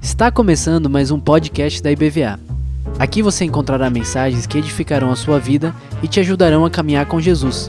[0.00, 2.38] Está começando mais um podcast da IBVA.
[3.00, 7.20] Aqui você encontrará mensagens que edificarão a sua vida e te ajudarão a caminhar com
[7.20, 7.68] Jesus.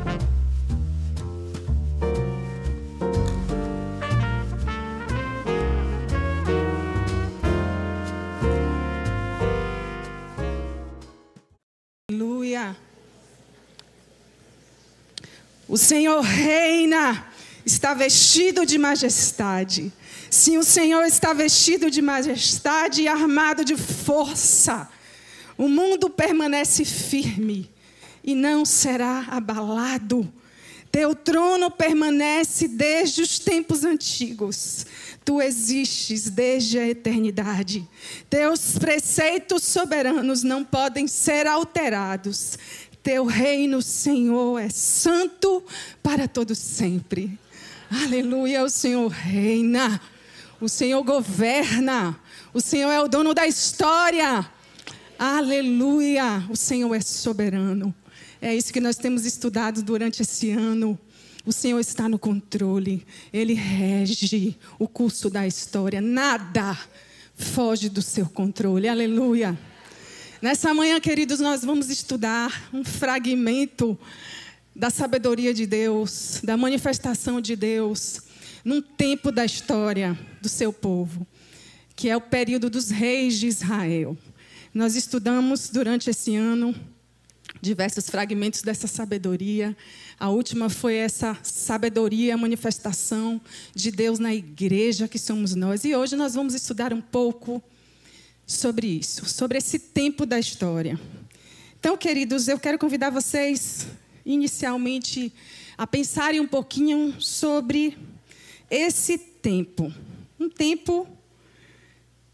[12.12, 12.76] Aleluia.
[15.68, 17.26] O Senhor reina,
[17.70, 19.94] está vestido de majestade.
[20.30, 24.90] Sim, o Senhor está vestido de majestade e armado de força.
[25.58, 27.70] O mundo permanece firme
[28.24, 30.32] e não será abalado.
[30.92, 34.86] Teu trono permanece desde os tempos antigos.
[35.24, 37.88] Tu existes desde a eternidade.
[38.30, 42.58] Teus preceitos soberanos não podem ser alterados.
[43.04, 45.64] Teu reino, Senhor, é santo
[46.02, 47.38] para todo sempre.
[47.92, 50.00] Aleluia, o Senhor reina.
[50.62, 52.20] O Senhor governa.
[52.54, 54.48] O Senhor é o dono da história.
[55.18, 56.46] Aleluia.
[56.50, 57.94] O Senhor é soberano.
[58.40, 61.00] É isso que nós temos estudado durante esse ano.
[61.44, 63.04] O Senhor está no controle.
[63.34, 66.00] Ele rege o curso da história.
[66.00, 66.78] Nada
[67.36, 68.88] foge do seu controle.
[68.88, 69.58] Aleluia.
[70.42, 73.98] Nessa manhã, queridos, nós vamos estudar um fragmento
[74.80, 78.22] da sabedoria de Deus, da manifestação de Deus
[78.64, 81.28] num tempo da história do seu povo,
[81.98, 84.18] que é o período dos reis de Israel.
[84.74, 86.74] Nós estudamos durante esse ano
[87.62, 89.76] diversos fragmentos dessa sabedoria.
[90.18, 93.42] A última foi essa sabedoria, a manifestação
[93.76, 95.84] de Deus na igreja que somos nós.
[95.84, 97.62] E hoje nós vamos estudar um pouco
[98.48, 100.98] sobre isso, sobre esse tempo da história.
[101.78, 103.86] Então, queridos, eu quero convidar vocês
[104.26, 105.34] inicialmente
[105.78, 107.98] a pensarem um pouquinho sobre
[108.70, 109.94] esse tempo,
[110.40, 111.08] um tempo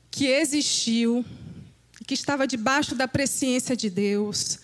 [0.09, 1.25] que existiu,
[2.07, 4.59] que estava debaixo da presciência de Deus,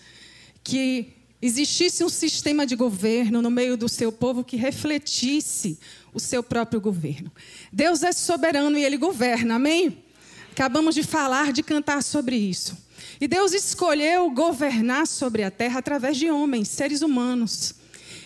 [0.63, 5.79] que existisse um sistema de governo no meio do seu povo que refletisse
[6.13, 7.31] o seu próprio governo.
[7.71, 10.03] Deus é soberano e ele governa, amém?
[10.51, 12.77] Acabamos de falar, de cantar sobre isso.
[13.21, 17.75] E Deus escolheu governar sobre a terra através de homens, seres humanos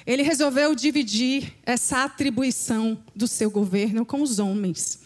[0.06, 5.00] ele resolveu dividir essa atribuição do seu governo com os homens.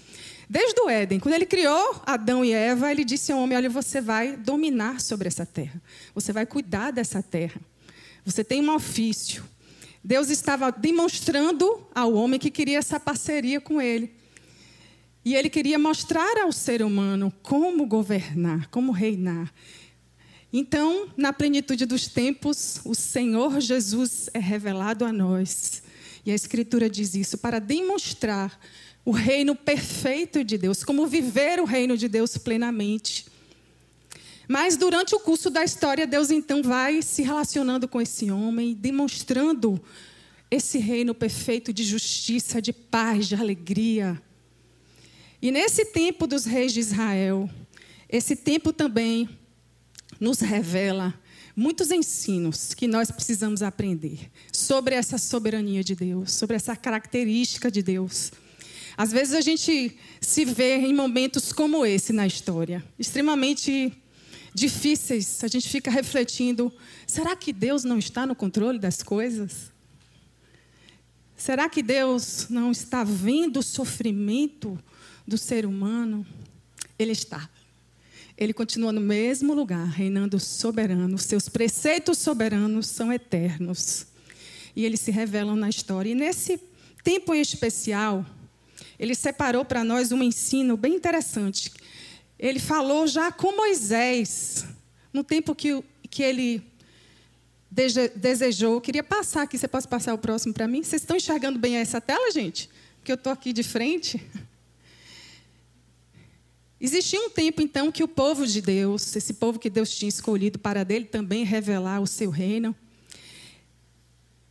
[0.49, 4.01] Desde o Éden, quando ele criou Adão e Eva, ele disse ao homem: Olha, você
[4.01, 5.81] vai dominar sobre essa terra,
[6.13, 7.61] você vai cuidar dessa terra,
[8.25, 9.44] você tem um ofício.
[10.03, 14.13] Deus estava demonstrando ao homem que queria essa parceria com ele.
[15.24, 19.53] E ele queria mostrar ao ser humano como governar, como reinar.
[20.52, 25.84] Então, na plenitude dos tempos, o Senhor Jesus é revelado a nós.
[26.25, 28.59] E a Escritura diz isso para demonstrar
[29.06, 33.25] o reino perfeito de Deus, como viver o reino de Deus plenamente.
[34.47, 39.79] Mas durante o curso da história, Deus então vai se relacionando com esse homem, demonstrando
[40.50, 44.19] esse reino perfeito de justiça, de paz, de alegria.
[45.41, 47.50] E nesse tempo dos reis de Israel,
[48.09, 49.29] esse tempo também
[50.19, 51.13] nos revela
[51.55, 57.81] muitos ensinos que nós precisamos aprender sobre essa soberania de Deus, sobre essa característica de
[57.81, 58.31] Deus.
[58.97, 63.94] Às vezes a gente se vê em momentos como esse na história, extremamente
[64.53, 65.41] difíceis.
[65.41, 66.72] A gente fica refletindo:
[67.07, 69.72] será que Deus não está no controle das coisas?
[71.38, 74.78] Será que Deus não está vendo o sofrimento
[75.29, 76.25] do ser humano?
[76.97, 77.50] Ele está
[78.40, 81.17] ele continua no mesmo lugar, reinando soberano.
[81.17, 84.07] Seus preceitos soberanos são eternos.
[84.73, 86.09] E eles se revelam na história.
[86.09, 86.57] E nesse
[87.03, 88.25] tempo em especial,
[88.97, 91.69] ele separou para nós um ensino bem interessante.
[92.40, 94.66] Ele falou já com Moisés,
[95.11, 96.63] no tempo que, que ele
[98.16, 98.75] desejou.
[98.75, 100.81] Eu queria passar aqui, você pode passar o próximo para mim?
[100.81, 102.69] Vocês estão enxergando bem essa tela, gente?
[103.00, 104.26] Porque eu estou aqui de frente.
[106.81, 110.58] Existia um tempo, então, que o povo de Deus, esse povo que Deus tinha escolhido
[110.58, 112.73] para dele também revelar o seu reino.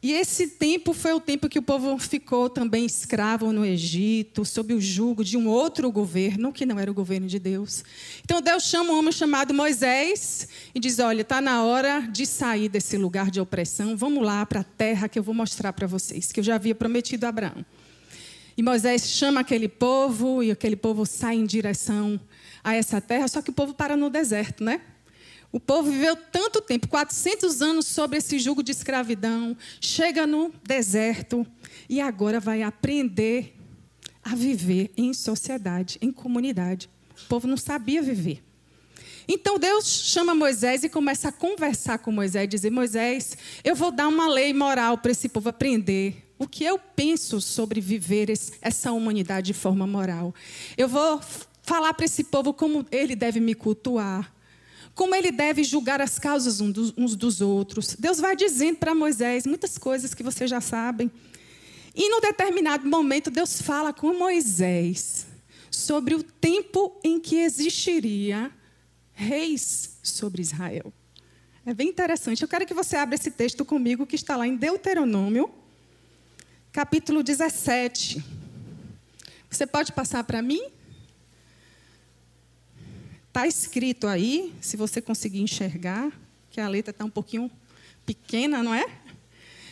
[0.01, 4.73] E esse tempo foi o tempo que o povo ficou também escravo no Egito, sob
[4.73, 7.83] o jugo de um outro governo, que não era o governo de Deus.
[8.23, 12.69] Então Deus chama um homem chamado Moisés e diz: Olha, está na hora de sair
[12.69, 16.31] desse lugar de opressão, vamos lá para a terra que eu vou mostrar para vocês,
[16.31, 17.65] que eu já havia prometido a Abraão.
[18.59, 22.21] E Moisés chama aquele povo e aquele povo sai em direção
[22.65, 24.81] a essa terra, só que o povo para no deserto, né?
[25.53, 31.47] O povo viveu tanto tempo 400 anos sob esse jugo de escravidão chega no deserto
[31.89, 33.55] e agora vai aprender
[34.25, 36.91] a viver em sociedade, em comunidade.
[37.25, 38.43] O povo não sabia viver.
[39.29, 44.09] Então Deus chama Moisés e começa a conversar com Moisés dizer: Moisés, eu vou dar
[44.09, 48.31] uma lei moral para esse povo aprender o que eu penso sobre viver
[48.61, 50.35] essa humanidade de forma moral.
[50.77, 51.21] Eu vou
[51.63, 54.33] falar para esse povo como ele deve me cultuar,
[54.95, 57.95] como ele deve julgar as causas uns dos outros.
[57.99, 61.11] Deus vai dizendo para Moisés muitas coisas que vocês já sabem.
[61.95, 65.27] E num determinado momento, Deus fala com Moisés
[65.71, 68.51] sobre o tempo em que existiria
[69.13, 70.93] reis sobre Israel.
[71.67, 72.41] É bem interessante.
[72.41, 75.51] Eu quero que você abra esse texto comigo, que está lá em Deuteronômio,
[76.73, 78.23] capítulo 17.
[79.51, 80.63] Você pode passar para mim?
[83.29, 86.11] Está escrito aí, se você conseguir enxergar,
[86.51, 87.51] que a letra está um pouquinho
[88.05, 88.87] pequena, não é?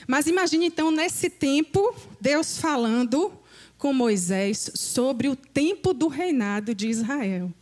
[0.06, 3.32] Mas imagine então, nesse tempo, Deus falando
[3.76, 7.52] com Moisés sobre o tempo do reinado de Israel.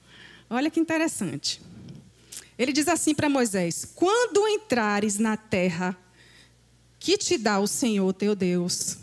[0.48, 1.60] Olha que interessante.
[2.58, 5.96] Ele diz assim para Moisés: Quando entrares na terra
[7.00, 8.98] que te dá o Senhor teu Deus,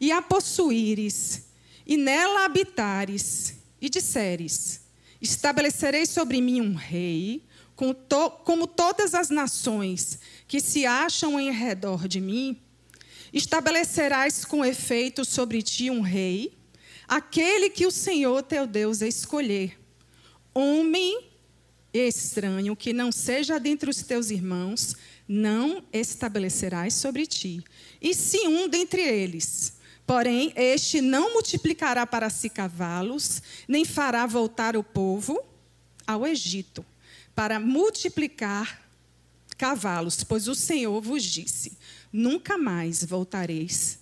[0.00, 1.46] e a possuíres,
[1.86, 4.80] e nela habitares, e disseres:
[5.20, 7.42] Estabelecerei sobre mim um rei,
[7.74, 12.58] como todas as nações que se acham em redor de mim,
[13.32, 16.56] estabelecerás com efeito sobre ti um rei,
[17.06, 19.78] aquele que o Senhor teu Deus escolher,
[20.54, 21.26] homem
[21.92, 24.94] estranho que não seja dentre os teus irmãos,
[25.26, 27.62] não estabelecerás sobre ti.
[28.00, 29.75] E se um dentre eles,
[30.06, 35.42] porém, este não multiplicará para si cavalos, nem fará voltar o povo
[36.06, 36.84] ao Egito,
[37.34, 38.82] para multiplicar
[39.58, 41.76] cavalos, pois o Senhor vos disse:
[42.12, 43.98] nunca mais voltareis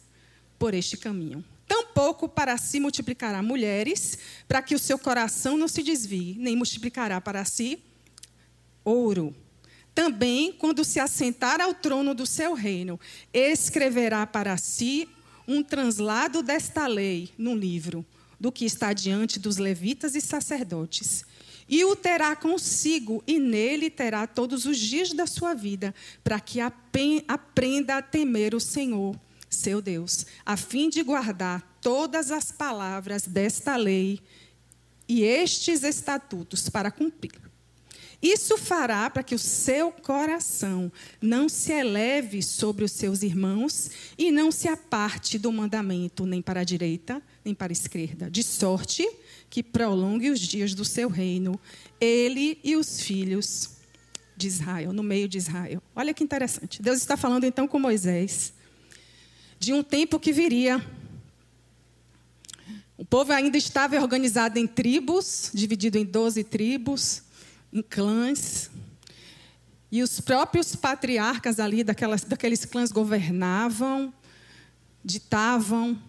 [0.58, 1.44] por este caminho.
[1.66, 7.20] Tampouco para si multiplicará mulheres, para que o seu coração não se desvie, nem multiplicará
[7.20, 7.82] para si
[8.84, 9.34] ouro.
[9.94, 13.00] Também, quando se assentar ao trono do seu reino,
[13.32, 15.08] escreverá para si
[15.46, 18.04] um translado desta lei no livro,
[18.38, 21.24] do que está diante dos levitas e sacerdotes.
[21.68, 26.60] E o terá consigo, e nele terá todos os dias da sua vida, para que
[26.60, 29.18] aprenda a temer o Senhor,
[29.48, 34.20] seu Deus, a fim de guardar todas as palavras desta lei
[35.08, 37.43] e estes estatutos para cumprir.
[38.24, 40.90] Isso fará para que o seu coração
[41.20, 46.60] não se eleve sobre os seus irmãos e não se aparte do mandamento, nem para
[46.60, 49.06] a direita, nem para a esquerda, de sorte
[49.50, 51.60] que prolongue os dias do seu reino,
[52.00, 53.72] ele e os filhos
[54.34, 55.82] de Israel, no meio de Israel.
[55.94, 56.80] Olha que interessante.
[56.80, 58.54] Deus está falando então com Moisés
[59.58, 60.82] de um tempo que viria.
[62.96, 67.22] O povo ainda estava organizado em tribos, dividido em doze tribos
[67.74, 68.70] em clãs.
[69.90, 74.14] E os próprios patriarcas ali daquelas, daqueles clãs governavam,
[75.04, 76.00] ditavam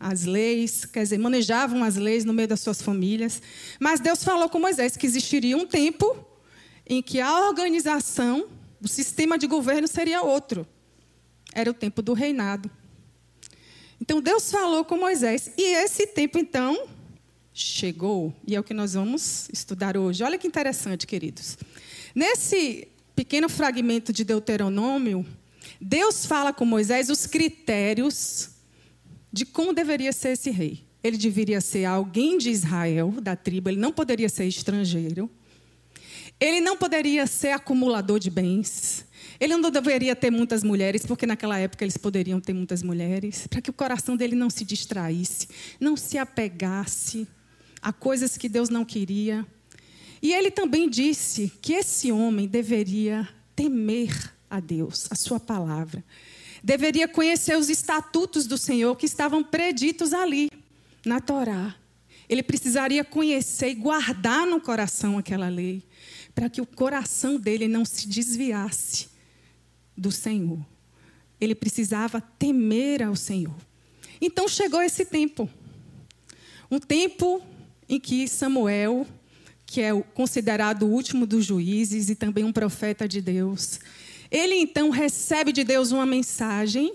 [0.00, 3.42] as leis, quer dizer, manejavam as leis no meio das suas famílias.
[3.78, 6.24] Mas Deus falou com Moisés que existiria um tempo
[6.86, 8.48] em que a organização,
[8.80, 10.66] o sistema de governo seria outro.
[11.52, 12.70] Era o tempo do reinado.
[14.00, 15.50] Então Deus falou com Moisés.
[15.56, 16.88] E esse tempo, então,
[17.64, 20.22] chegou, e é o que nós vamos estudar hoje.
[20.22, 21.58] Olha que interessante, queridos.
[22.14, 25.26] Nesse pequeno fragmento de Deuteronômio,
[25.80, 28.50] Deus fala com Moisés os critérios
[29.32, 30.84] de como deveria ser esse rei.
[31.02, 35.30] Ele deveria ser alguém de Israel, da tribo, ele não poderia ser estrangeiro.
[36.40, 39.04] Ele não poderia ser acumulador de bens.
[39.40, 43.60] Ele não deveria ter muitas mulheres, porque naquela época eles poderiam ter muitas mulheres, para
[43.60, 45.48] que o coração dele não se distraísse,
[45.80, 47.26] não se apegasse
[47.80, 49.46] a coisas que Deus não queria.
[50.20, 56.04] E ele também disse que esse homem deveria temer a Deus, a sua palavra.
[56.62, 60.50] Deveria conhecer os estatutos do Senhor que estavam preditos ali,
[61.04, 61.74] na Torá.
[62.28, 65.82] Ele precisaria conhecer e guardar no coração aquela lei,
[66.34, 69.08] para que o coração dele não se desviasse
[69.96, 70.64] do Senhor.
[71.40, 73.56] Ele precisava temer ao Senhor.
[74.20, 75.48] Então chegou esse tempo.
[76.70, 77.42] Um tempo
[77.88, 79.06] em que Samuel,
[79.66, 83.80] que é considerado o último dos juízes e também um profeta de Deus,
[84.30, 86.94] ele então recebe de Deus uma mensagem,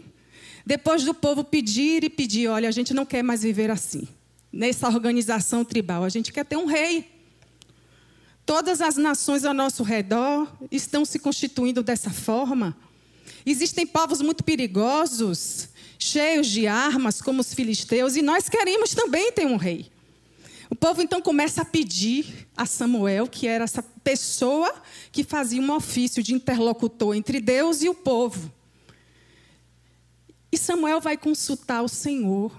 [0.65, 4.07] depois do povo pedir e pedir: olha, a gente não quer mais viver assim,
[4.51, 7.11] nessa organização tribal, a gente quer ter um rei.
[8.45, 12.75] todas as nações ao nosso redor estão se constituindo dessa forma.
[13.45, 19.45] Existem povos muito perigosos, cheios de armas, como os filisteus, e nós queremos também ter
[19.45, 19.92] um rei.
[20.69, 24.73] O povo então começa a pedir a Samuel, que era essa pessoa
[25.11, 28.51] que fazia um ofício de interlocutor entre Deus e o povo.
[30.51, 32.51] E Samuel vai consultar o Senhor.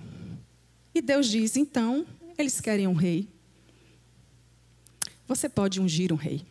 [0.94, 2.06] E Deus diz: então,
[2.36, 3.28] eles querem um rei.
[5.26, 6.42] Você pode ungir um rei.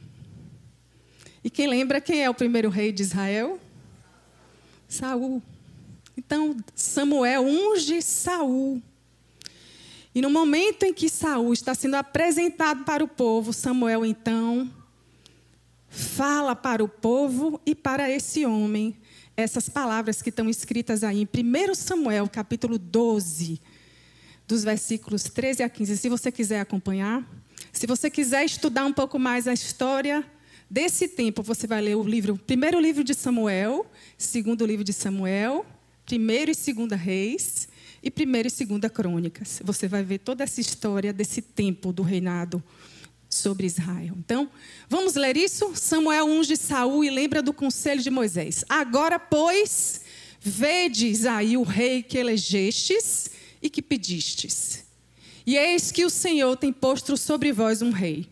[1.43, 3.59] E quem lembra quem é o primeiro rei de Israel?
[4.87, 5.41] Saul.
[6.15, 8.81] Então, Samuel unge Saul.
[10.15, 14.71] E no momento em que Saul está sendo apresentado para o povo, Samuel então
[15.89, 18.95] fala para o povo e para esse homem
[19.35, 23.59] essas palavras que estão escritas aí em 1 Samuel, capítulo 12,
[24.47, 25.97] dos versículos 13 a 15.
[25.97, 27.27] Se você quiser acompanhar,
[27.71, 30.23] se você quiser estudar um pouco mais a história
[30.69, 35.65] desse tempo, você vai ler o livro, primeiro livro de Samuel, segundo livro de Samuel,
[36.05, 37.67] primeiro e segunda Reis
[38.03, 39.61] e primeira e segunda Crônicas.
[39.63, 42.61] Você vai ver toda essa história desse tempo do reinado
[43.29, 44.13] sobre Israel.
[44.19, 44.49] Então,
[44.89, 45.71] vamos ler isso?
[45.73, 48.65] Samuel unge Saul e lembra do conselho de Moisés.
[48.67, 50.01] Agora, pois,
[50.39, 53.31] vedes aí o rei que elegestes
[53.61, 54.83] e que pedistes.
[55.45, 58.27] E eis que o Senhor tem posto sobre vós um rei.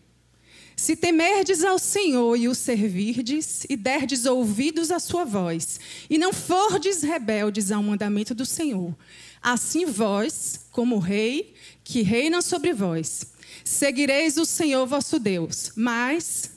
[0.76, 6.32] Se temerdes ao Senhor e o servirdes, e derdes ouvidos à sua voz, e não
[6.32, 8.94] fordes rebeldes ao mandamento do Senhor,
[9.42, 13.32] assim vós, como rei, que reina sobre vós,
[13.64, 15.72] seguireis o Senhor vosso Deus.
[15.74, 16.52] Mas,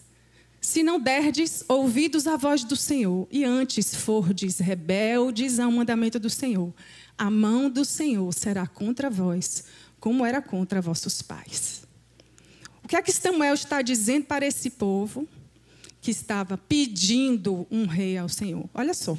[0.62, 6.30] se não derdes ouvidos à voz do Senhor, e antes fordes rebeldes ao mandamento do
[6.30, 6.74] Senhor,
[7.18, 9.64] a mão do Senhor será contra vós,
[10.00, 11.82] como era contra vossos pais.
[12.84, 15.28] O que é que Samuel está dizendo para esse povo
[16.02, 18.70] que estava pedindo um rei ao Senhor?
[18.74, 19.18] Olha só.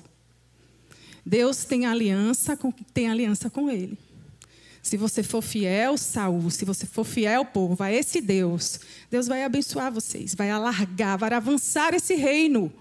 [1.26, 3.98] Deus tem aliança com tem aliança com ele.
[4.80, 8.78] Se você for fiel, Saul, se você for fiel, povo, a esse Deus,
[9.10, 12.72] Deus vai abençoar vocês, vai alargar, vai avançar esse reino.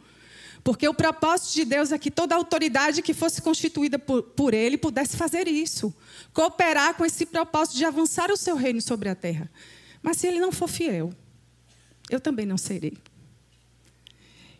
[0.63, 4.77] Porque o propósito de Deus é que toda autoridade que fosse constituída por, por Ele
[4.77, 5.91] pudesse fazer isso.
[6.31, 9.49] Cooperar com esse propósito de avançar o seu reino sobre a terra.
[10.03, 11.11] Mas se Ele não for fiel,
[12.11, 12.95] eu também não serei.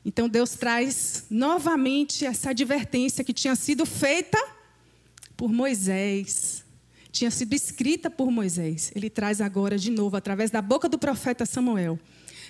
[0.05, 4.38] Então Deus traz novamente essa advertência que tinha sido feita
[5.35, 6.63] por Moisés,
[7.12, 8.91] tinha sido escrita por Moisés.
[8.95, 12.00] Ele traz agora de novo, através da boca do profeta Samuel,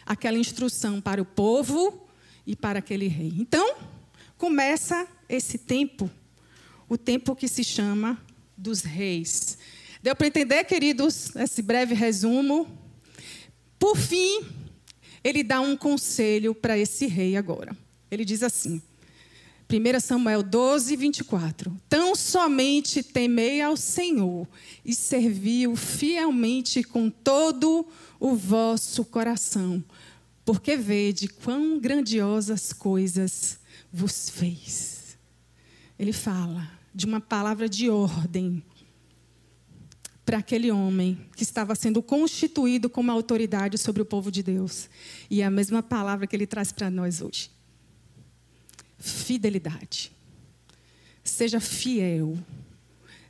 [0.05, 2.05] aquela instrução para o povo
[2.45, 3.33] e para aquele rei.
[3.37, 3.75] Então,
[4.37, 6.11] começa esse tempo,
[6.89, 8.21] o tempo que se chama
[8.57, 9.57] dos reis.
[10.03, 12.67] Deu para entender, queridos, esse breve resumo?
[13.79, 14.41] Por fim,
[15.25, 17.75] ele dá um conselho para esse rei agora.
[18.11, 18.79] Ele diz assim,
[19.67, 24.47] 1 Samuel 12, 24: Tão somente temei ao Senhor
[24.85, 27.87] e servi-o fielmente com todo
[28.19, 29.83] o vosso coração,
[30.45, 33.57] porque vede quão grandiosas coisas
[33.91, 35.17] vos fez.
[35.97, 38.63] Ele fala de uma palavra de ordem
[40.25, 44.89] para aquele homem que estava sendo constituído como autoridade sobre o povo de Deus.
[45.29, 47.51] E é a mesma palavra que ele traz para nós hoje.
[48.97, 50.11] Fidelidade.
[51.23, 52.37] Seja fiel.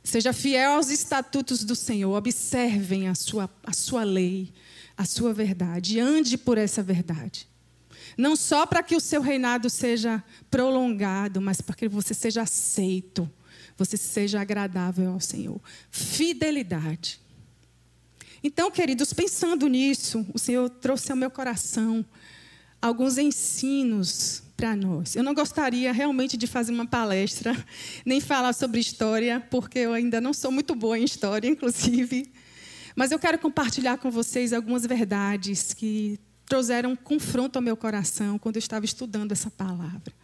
[0.02, 2.16] Seja fiel aos estatutos do Senhor.
[2.16, 4.52] Observem a sua, a sua lei
[4.96, 7.46] a sua verdade, ande por essa verdade.
[8.16, 13.30] Não só para que o seu reinado seja prolongado, mas para que você seja aceito,
[13.76, 15.60] você seja agradável ao Senhor.
[15.90, 17.20] Fidelidade.
[18.42, 22.04] Então, queridos, pensando nisso, o Senhor trouxe ao meu coração
[22.80, 25.14] alguns ensinos para nós.
[25.14, 27.54] Eu não gostaria realmente de fazer uma palestra,
[28.06, 32.32] nem falar sobre história, porque eu ainda não sou muito boa em história, inclusive.
[32.94, 38.56] Mas eu quero compartilhar com vocês algumas verdades que trouxeram confronto ao meu coração quando
[38.56, 40.14] eu estava estudando essa palavra.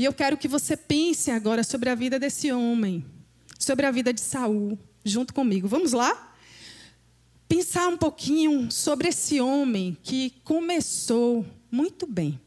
[0.00, 3.04] E eu quero que você pense agora sobre a vida desse homem,
[3.58, 5.68] sobre a vida de Saul, junto comigo.
[5.68, 6.34] Vamos lá?
[7.46, 12.40] Pensar um pouquinho sobre esse homem que começou muito bem.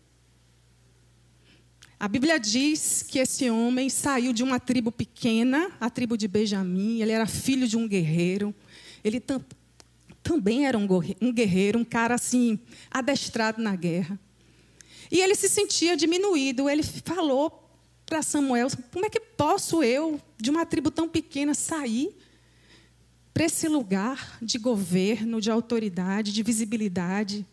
[2.00, 7.02] A Bíblia diz que esse homem saiu de uma tribo pequena, a tribo de Benjamim,
[7.02, 8.52] ele era filho de um guerreiro.
[9.04, 9.40] Ele tam,
[10.24, 12.58] também era um guerreiro, um cara assim,
[12.90, 14.20] adestrado na guerra.
[15.12, 16.70] E ele se sentia diminuído.
[16.70, 17.70] Ele falou
[18.06, 22.16] para Samuel: Como é que posso eu, de uma tribo tão pequena, sair
[23.34, 27.46] para esse lugar de governo, de autoridade, de visibilidade?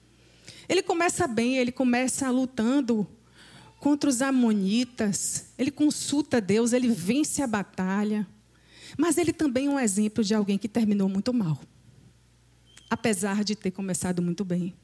[0.69, 3.07] Ele começa bem, ele começa lutando
[3.81, 8.27] contra os amonitas, ele consulta Deus, ele vence a batalha.
[8.97, 11.59] Mas ele também é um exemplo de alguém que terminou muito mal,
[12.89, 14.75] apesar de ter começado muito bem.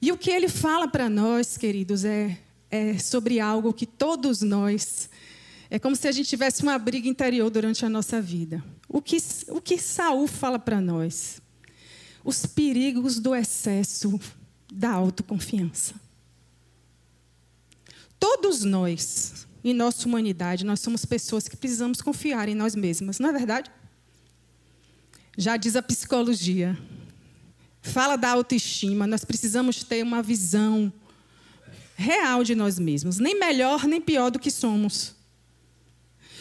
[0.00, 2.38] E o que ele fala para nós, queridos, é,
[2.70, 5.08] é sobre algo que todos nós.
[5.70, 8.62] É como se a gente tivesse uma briga interior durante a nossa vida.
[8.88, 9.16] O que,
[9.48, 11.40] o que Saul fala para nós?
[12.22, 14.20] Os perigos do excesso
[14.72, 15.94] da autoconfiança.
[18.18, 23.30] Todos nós, em nossa humanidade, nós somos pessoas que precisamos confiar em nós mesmas, não
[23.30, 23.70] é verdade?
[25.36, 26.76] Já diz a psicologia.
[27.92, 30.92] Fala da autoestima, nós precisamos ter uma visão
[31.94, 35.14] real de nós mesmos, nem melhor nem pior do que somos.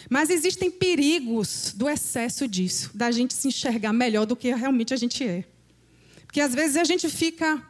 [0.10, 4.98] Mas existem perigos do excesso disso, da gente se enxergar melhor do que realmente a
[4.98, 5.46] gente é.
[6.26, 7.64] Porque às vezes a gente fica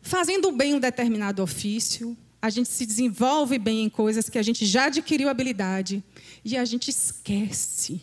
[0.00, 4.64] fazendo bem um determinado ofício, a gente se desenvolve bem em coisas que a gente
[4.64, 6.02] já adquiriu habilidade
[6.44, 8.02] e a gente esquece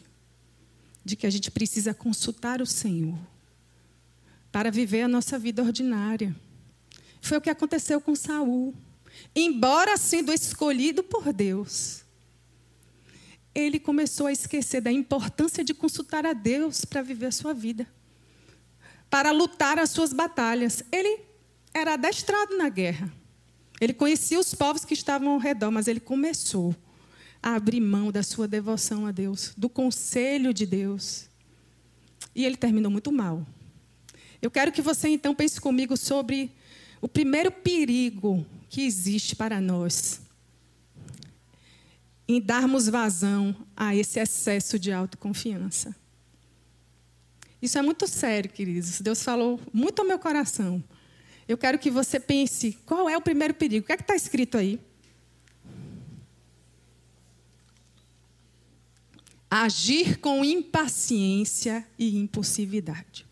[1.04, 3.18] de que a gente precisa consultar o Senhor
[4.52, 6.36] para viver a nossa vida ordinária.
[7.22, 8.74] Foi o que aconteceu com Saul.
[9.36, 12.04] Embora sendo escolhido por Deus,
[13.54, 17.88] ele começou a esquecer da importância de consultar a Deus para viver a sua vida,
[19.10, 20.84] para lutar as suas batalhas.
[20.92, 21.20] Ele
[21.74, 23.12] era adestrado na guerra.
[23.80, 26.76] Ele conhecia os povos que estavam ao redor, mas ele começou
[27.42, 31.28] a abrir mão da sua devoção a Deus, do conselho de Deus.
[32.36, 33.46] E ele terminou muito mal.
[34.42, 36.52] Eu quero que você então pense comigo sobre
[37.00, 40.22] o primeiro perigo que existe para nós
[42.28, 45.96] em darmos vazão a esse excesso de autoconfiança.
[47.62, 49.02] Isso é muito sério, queridos.
[49.02, 50.84] Deus falou muito ao meu coração
[51.52, 53.84] eu quero que você pense: qual é o primeiro perigo?
[53.84, 54.80] O que é que está escrito aí?
[59.50, 63.26] Agir com impaciência e impulsividade.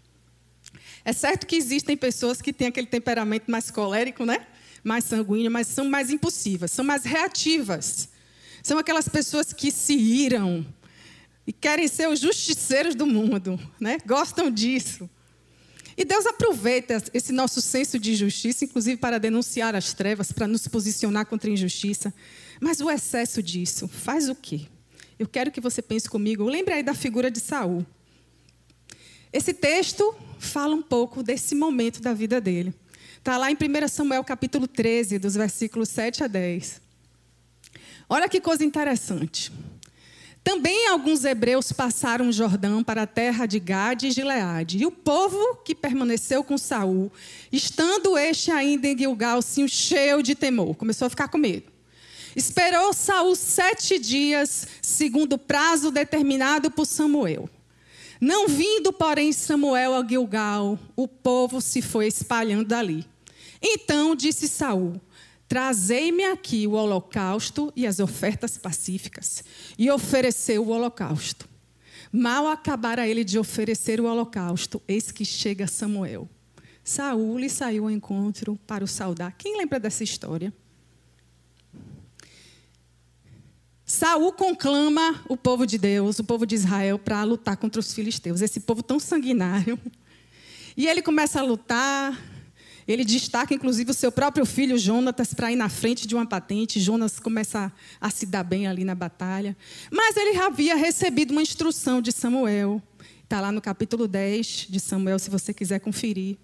[1.03, 4.45] É certo que existem pessoas que têm aquele temperamento mais colérico, né?
[4.83, 8.09] mais sanguíneo, mas são mais impulsivas, são mais reativas.
[8.63, 10.65] São aquelas pessoas que se iram
[11.47, 13.97] e querem ser os justiceiros do mundo, né?
[14.05, 15.09] gostam disso.
[15.97, 20.65] E Deus aproveita esse nosso senso de justiça, inclusive para denunciar as trevas, para nos
[20.67, 22.13] posicionar contra a injustiça.
[22.61, 24.61] Mas o excesso disso faz o quê?
[25.17, 26.45] Eu quero que você pense comigo.
[26.45, 27.85] Lembre aí da figura de Saul.
[29.33, 32.73] Esse texto fala um pouco desse momento da vida dele.
[33.17, 36.81] Está lá em 1 Samuel capítulo 13, dos versículos 7 a 10.
[38.09, 39.51] Olha que coisa interessante.
[40.43, 44.79] Também alguns hebreus passaram o Jordão para a terra de Gade e Gileade.
[44.79, 47.11] E o povo que permaneceu com Saul,
[47.51, 51.69] estando este ainda em Gilgal, se encheu de temor, começou a ficar com medo.
[52.35, 57.49] Esperou Saul sete dias, segundo o prazo determinado por Samuel.
[58.19, 63.05] Não vindo, porém, Samuel a Gilgal, o povo se foi espalhando dali.
[63.61, 64.99] Então disse Saul:
[65.47, 69.43] Trazei-me aqui o holocausto e as ofertas pacíficas.
[69.77, 71.47] E ofereceu o holocausto.
[72.11, 76.27] Mal acabara ele de oferecer o holocausto, eis que chega Samuel.
[76.83, 79.35] Saul lhe saiu ao encontro para o saudar.
[79.37, 80.53] Quem lembra dessa história?
[83.89, 88.39] Saul conclama o povo de Deus, o povo de Israel, para lutar contra os filisteus.
[88.39, 89.79] Esse povo tão sanguinário.
[90.77, 92.15] E ele começa a lutar,
[92.87, 96.79] ele destaca, inclusive, o seu próprio filho, Jonatas, para ir na frente de uma patente.
[96.79, 99.57] Jonas começa a, se dar bem ali na batalha.
[99.91, 102.79] Mas ele havia recebido uma instrução de Samuel.
[103.23, 106.37] Está lá no capítulo 10 de Samuel, se você quiser conferir.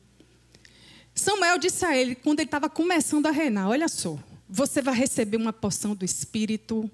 [1.14, 4.18] Samuel disse a ele, quando ele estava começando a reinar: Olha só,
[4.50, 6.90] você vai receber uma porção do Espírito.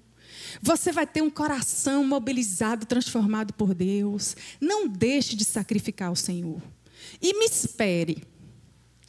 [0.62, 4.36] Você vai ter um coração mobilizado, transformado por Deus.
[4.60, 6.62] Não deixe de sacrificar ao Senhor.
[7.22, 8.24] E me espere.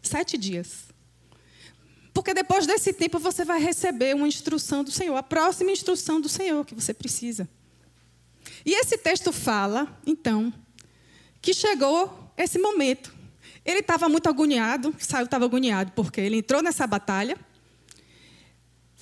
[0.03, 0.93] Sete dias.
[2.13, 6.29] Porque depois desse tempo você vai receber uma instrução do Senhor, a próxima instrução do
[6.29, 7.49] Senhor que você precisa.
[8.65, 10.53] E esse texto fala, então,
[11.41, 13.15] que chegou esse momento.
[13.65, 17.39] Ele estava muito agoniado, Saul estava agoniado, porque ele entrou nessa batalha.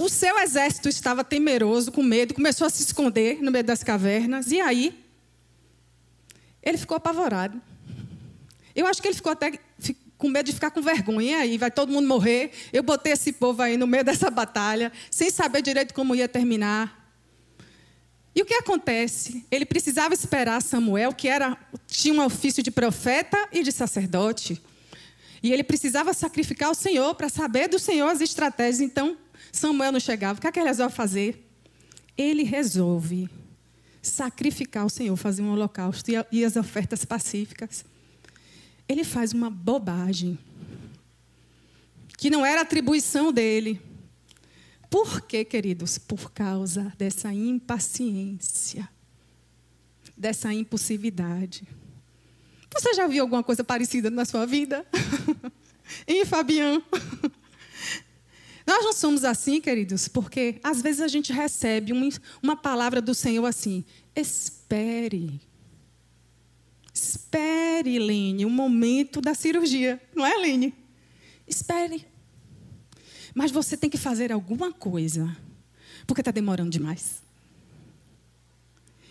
[0.01, 4.51] O seu exército estava temeroso, com medo, começou a se esconder no meio das cavernas.
[4.51, 4.99] E aí,
[6.63, 7.61] ele ficou apavorado.
[8.75, 9.61] Eu acho que ele ficou até
[10.17, 12.51] com medo de ficar com vergonha, aí vai todo mundo morrer.
[12.73, 17.13] Eu botei esse povo aí no meio dessa batalha, sem saber direito como ia terminar.
[18.35, 19.45] E o que acontece?
[19.51, 24.63] Ele precisava esperar Samuel, que era, tinha um ofício de profeta e de sacerdote.
[25.43, 28.81] E ele precisava sacrificar o Senhor para saber do Senhor as estratégias.
[28.81, 29.19] Então,
[29.53, 30.39] Samuel não chegava.
[30.39, 31.47] O que é que ele resolve fazer?
[32.17, 33.29] Ele resolve
[34.03, 37.85] sacrificar o Senhor, fazer um holocausto e as ofertas pacíficas.
[38.89, 40.39] Ele faz uma bobagem
[42.17, 43.81] que não era atribuição dele.
[44.91, 45.97] Por quê, queridos?
[45.99, 48.89] Por causa dessa impaciência,
[50.17, 51.67] dessa impulsividade.
[52.73, 54.87] Você já viu alguma coisa parecida na sua vida?
[56.07, 56.83] hein, Fabiano?
[58.71, 61.93] Nós não somos assim, queridos, porque às vezes a gente recebe
[62.41, 65.41] uma palavra do Senhor assim: espere.
[66.95, 70.01] Espere, Lene, o momento da cirurgia.
[70.15, 70.73] Não é, Lene?
[71.49, 72.07] Espere.
[73.35, 75.37] Mas você tem que fazer alguma coisa,
[76.07, 77.25] porque está demorando demais.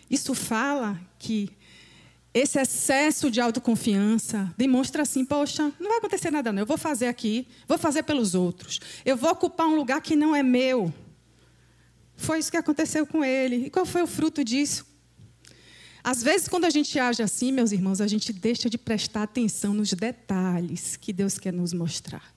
[0.10, 1.50] Isso fala que
[2.34, 6.62] esse excesso de autoconfiança demonstra assim: poxa, não vai acontecer nada, não.
[6.62, 8.80] Eu vou fazer aqui, vou fazer pelos outros.
[9.04, 10.94] Eu vou ocupar um lugar que não é meu.
[12.16, 13.68] Foi isso que aconteceu com ele.
[13.68, 14.86] E qual foi o fruto disso?
[16.04, 19.74] Às vezes, quando a gente age assim, meus irmãos, a gente deixa de prestar atenção
[19.74, 22.34] nos detalhes que Deus quer nos mostrar.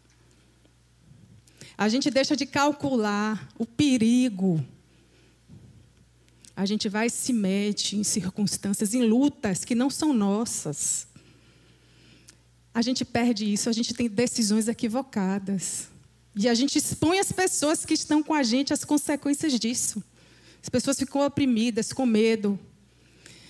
[1.77, 4.65] A gente deixa de calcular o perigo
[6.55, 11.07] a gente vai e se mete em circunstâncias, em lutas que não são nossas.
[12.75, 15.89] A gente perde isso, a gente tem decisões equivocadas.
[16.35, 20.03] E a gente expõe as pessoas que estão com a gente às consequências disso.
[20.63, 22.59] As pessoas ficam oprimidas, com medo.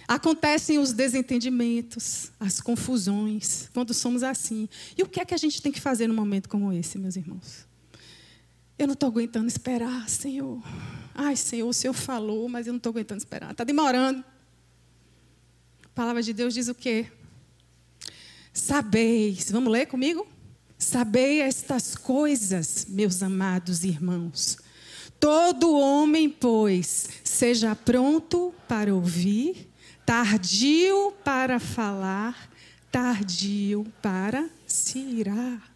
[0.09, 4.69] Acontecem os desentendimentos, as confusões, quando somos assim.
[4.97, 7.17] E o que é que a gente tem que fazer num momento como esse, meus
[7.17, 7.72] irmãos?
[8.83, 10.61] Eu não estou aguentando esperar, Senhor.
[11.15, 13.53] Ai, Senhor, o Senhor falou, mas eu não estou aguentando esperar.
[13.53, 14.25] Está demorando.
[15.85, 17.07] A palavra de Deus diz o quê?
[18.53, 20.27] Sabeis, vamos ler comigo?
[20.77, 24.59] Sabei estas coisas, meus amados irmãos.
[25.21, 29.71] Todo homem, pois, seja pronto para ouvir,
[30.05, 32.51] tardio para falar,
[32.91, 35.73] tardio para se irar.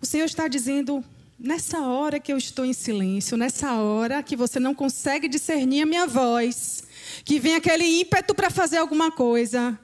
[0.00, 1.04] O Senhor está dizendo
[1.44, 5.86] nessa hora que eu estou em silêncio, nessa hora que você não consegue discernir a
[5.86, 6.84] minha voz,
[7.22, 9.78] que vem aquele ímpeto para fazer alguma coisa,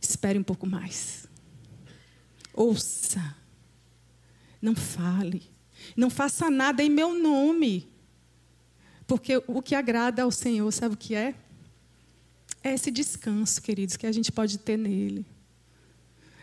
[0.00, 1.28] espere um pouco mais.
[2.54, 3.36] Ouça.
[4.62, 5.42] Não fale.
[5.94, 7.86] Não faça nada em meu nome.
[9.06, 11.34] Porque o que agrada ao Senhor, sabe o que é?
[12.64, 15.26] É esse descanso, queridos, que a gente pode ter nele.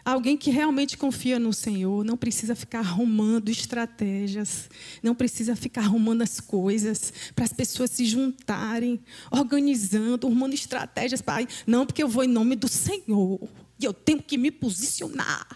[0.06, 4.70] Alguém que realmente confia no Senhor não precisa ficar arrumando estratégias,
[5.02, 9.00] não precisa ficar arrumando as coisas para as pessoas se juntarem,
[9.32, 11.48] organizando, arrumando estratégias para.
[11.66, 13.40] Não, porque eu vou em nome do Senhor
[13.80, 15.48] e eu tenho que me posicionar.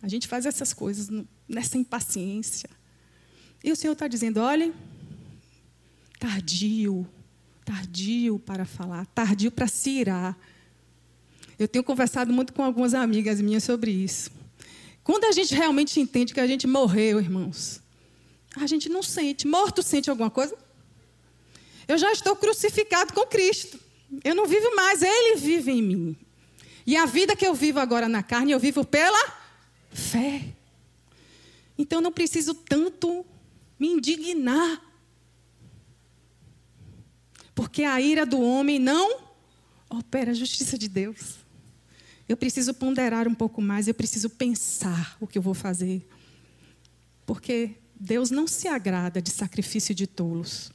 [0.00, 1.10] A gente faz essas coisas
[1.46, 2.70] nessa impaciência.
[3.62, 4.72] E o Senhor está dizendo: olhe,
[6.18, 7.06] tardio,
[7.62, 10.38] tardio para falar, tardio para se irar
[11.58, 14.30] eu tenho conversado muito com algumas amigas minhas sobre isso.
[15.02, 17.80] Quando a gente realmente entende que a gente morreu, irmãos,
[18.54, 19.46] a gente não sente.
[19.46, 20.56] Morto sente alguma coisa?
[21.88, 23.80] Eu já estou crucificado com Cristo.
[24.22, 26.16] Eu não vivo mais, Ele vive em mim.
[26.86, 29.18] E a vida que eu vivo agora na carne, eu vivo pela
[29.90, 30.44] fé.
[31.76, 33.24] Então não preciso tanto
[33.78, 34.82] me indignar.
[37.54, 39.20] Porque a ira do homem não
[39.90, 41.47] opera a justiça de Deus.
[42.28, 46.06] Eu preciso ponderar um pouco mais, eu preciso pensar o que eu vou fazer.
[47.24, 50.70] Porque Deus não se agrada de sacrifício de tolos.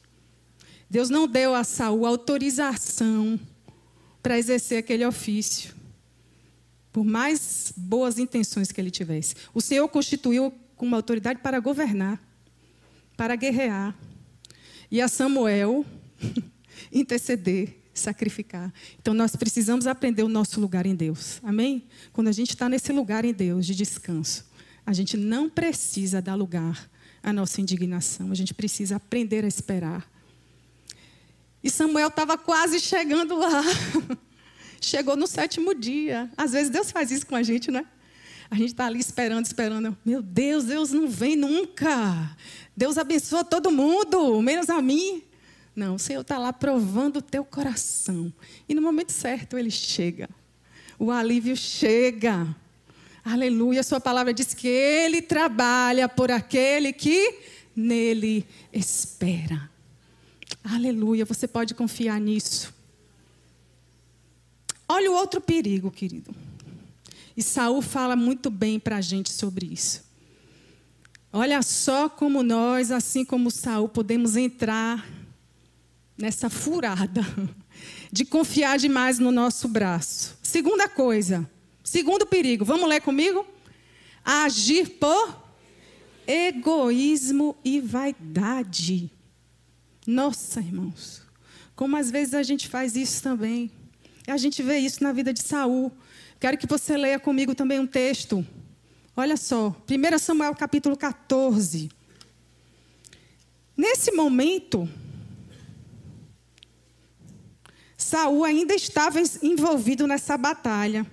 [0.89, 3.39] Deus não deu a Saul autorização
[4.21, 5.73] para exercer aquele ofício.
[6.91, 9.35] Por mais boas intenções que ele tivesse.
[9.53, 12.21] O Senhor constituiu uma autoridade para governar,
[13.15, 13.95] para guerrear.
[14.91, 15.85] E a Samuel
[16.91, 18.73] interceder sacrificar.
[18.99, 21.39] Então nós precisamos aprender o nosso lugar em Deus.
[21.43, 21.84] Amém?
[22.12, 24.45] Quando a gente está nesse lugar em Deus de descanso,
[24.86, 26.89] a gente não precisa dar lugar
[27.21, 28.32] à nossa indignação.
[28.32, 30.10] A gente precisa aprender a esperar.
[31.63, 33.63] E Samuel estava quase chegando lá.
[34.82, 36.29] Chegou no sétimo dia.
[36.36, 37.86] Às vezes Deus faz isso com a gente, né?
[38.51, 39.97] A gente está ali esperando, esperando.
[40.03, 42.36] Meu Deus, Deus não vem nunca.
[42.75, 45.23] Deus abençoa todo mundo, menos a mim.
[45.75, 48.31] Não, o Senhor está lá provando o teu coração.
[48.69, 50.29] E no momento certo ele chega.
[50.99, 52.55] O alívio chega.
[53.25, 53.81] Aleluia.
[53.81, 57.39] Sua palavra diz que ele trabalha por aquele que
[57.75, 59.69] nele espera.
[60.63, 61.25] Aleluia.
[61.25, 62.73] Você pode confiar nisso.
[64.88, 66.36] Olha o outro perigo, querido.
[67.36, 70.03] E Saul fala muito bem para a gente sobre isso.
[71.31, 75.03] Olha só como nós, assim como Saul, podemos entrar
[76.17, 77.21] nessa furada
[78.12, 80.38] de confiar demais no nosso braço.
[80.41, 81.49] Segunda coisa,
[81.84, 83.45] segundo perigo, vamos ler comigo?
[84.23, 85.43] Agir por
[86.28, 89.12] egoísmo e vaidade.
[90.06, 91.21] Nossa, irmãos,
[91.76, 93.71] como às vezes a gente faz isso também.
[94.28, 95.91] A gente vê isso na vida de Saul.
[96.39, 98.45] Quero que você leia comigo também um texto.
[99.15, 101.89] Olha só, 1 Samuel capítulo 14.
[103.76, 104.88] Nesse momento,
[108.03, 111.09] Saul ainda estava envolvido nessa batalha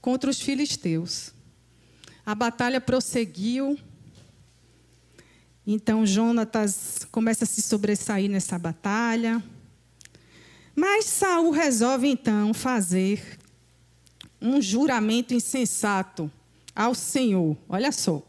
[0.00, 1.32] contra os filisteus.
[2.26, 3.78] A batalha prosseguiu.
[5.66, 9.42] Então Jonatas começa a se sobressair nessa batalha.
[10.74, 13.38] Mas Saul resolve então fazer
[14.40, 16.30] um juramento insensato
[16.74, 17.56] ao Senhor.
[17.68, 18.20] Olha só.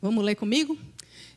[0.00, 0.78] Vamos ler comigo?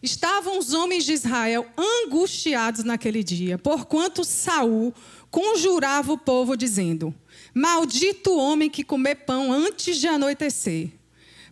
[0.01, 4.93] Estavam os homens de Israel angustiados naquele dia, porquanto Saul
[5.29, 7.13] conjurava o povo dizendo:
[7.53, 10.89] Maldito o homem que comer pão antes de anoitecer,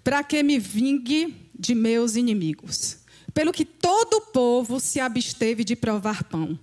[0.03, 2.97] para que me vingue de meus inimigos.
[3.33, 6.57] Pelo que todo o povo se absteve de provar pão.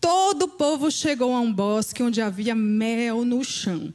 [0.00, 3.92] Todo o povo chegou a um bosque onde havia mel no chão.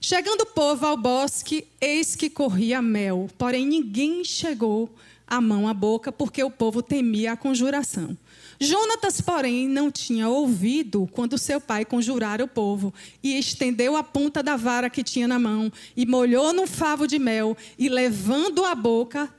[0.00, 4.92] Chegando o povo ao bosque, eis que corria mel, porém ninguém chegou
[5.28, 8.16] a mão à boca, porque o povo temia a conjuração.
[8.58, 14.42] Jonatas, porém, não tinha ouvido quando seu pai conjurara o povo, e estendeu a ponta
[14.42, 18.74] da vara que tinha na mão, e molhou num favo de mel, e levando a
[18.74, 19.32] boca,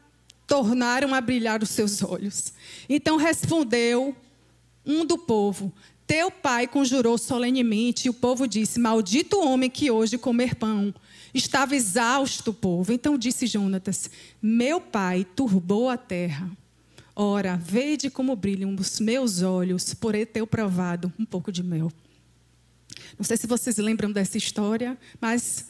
[0.47, 2.54] tornaram a brilhar os seus olhos.
[2.88, 4.15] Então respondeu
[4.86, 5.73] um do povo:
[6.08, 10.93] Teu pai conjurou solenemente, e o povo disse: Maldito homem que hoje comer pão.
[11.34, 12.92] Estava exausto o povo.
[12.92, 14.10] Então disse Jonatas:
[14.42, 16.50] Meu pai turbou a terra.
[17.15, 21.92] Ora, vede como brilham os meus olhos por ter provado um pouco de mel.
[23.18, 25.68] Não sei se vocês lembram dessa história, mas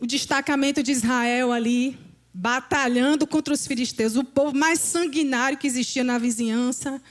[0.00, 1.98] o destacamento de Israel ali,
[2.32, 7.02] batalhando contra os filisteus, o povo mais sanguinário que existia na vizinhança,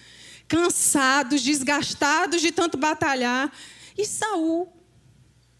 [0.48, 3.52] cansados, desgastados de tanto batalhar.
[3.98, 4.72] E Saul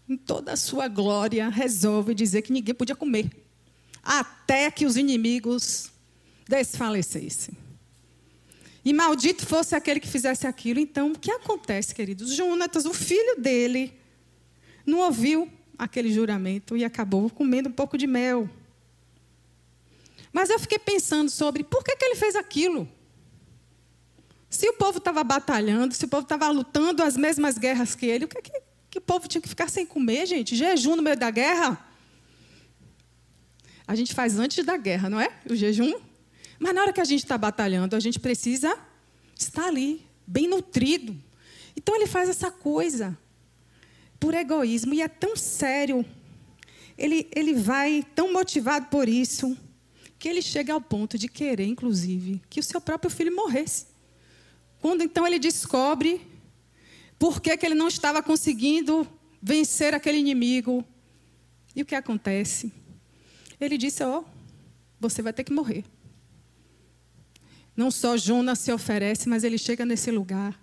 [0.08, 3.30] em toda a sua glória, resolve dizer que ninguém podia comer,
[4.02, 5.90] até que os inimigos
[6.48, 7.56] desfalecessem.
[8.84, 10.78] E maldito fosse aquele que fizesse aquilo.
[10.78, 12.32] Então, o que acontece, queridos?
[12.36, 13.92] Jonatas, o filho dele,
[14.86, 18.48] não ouviu aquele juramento e acabou comendo um pouco de mel.
[20.32, 22.88] Mas eu fiquei pensando sobre por que, que ele fez aquilo.
[24.48, 28.26] Se o povo estava batalhando, se o povo estava lutando as mesmas guerras que ele,
[28.26, 28.62] o que, que
[28.96, 30.56] que o povo tinha que ficar sem comer, gente?
[30.56, 31.86] Jejum no meio da guerra?
[33.86, 35.28] A gente faz antes da guerra, não é?
[35.50, 36.00] O jejum.
[36.58, 38.74] Mas na hora que a gente está batalhando, a gente precisa
[39.38, 41.14] estar ali, bem nutrido.
[41.76, 43.16] Então ele faz essa coisa
[44.18, 46.02] por egoísmo e é tão sério.
[46.96, 49.54] Ele, ele vai tão motivado por isso
[50.18, 53.88] que ele chega ao ponto de querer, inclusive, que o seu próprio filho morresse.
[54.80, 56.35] Quando então ele descobre
[57.18, 59.06] por que, que ele não estava conseguindo
[59.42, 60.84] vencer aquele inimigo?
[61.74, 62.72] E o que acontece?
[63.60, 64.24] Ele disse: Ó, oh,
[65.00, 65.84] você vai ter que morrer.
[67.76, 70.58] Não só Jonas se oferece, mas ele chega nesse lugar.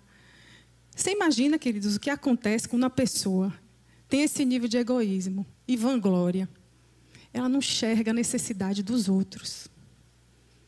[0.94, 3.52] Você imagina, queridos, o que acontece quando uma pessoa
[4.08, 6.48] tem esse nível de egoísmo e vanglória?
[7.32, 9.68] Ela não enxerga a necessidade dos outros.